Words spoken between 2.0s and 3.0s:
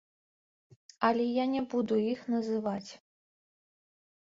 іх называць.